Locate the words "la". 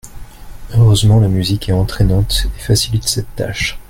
1.19-1.27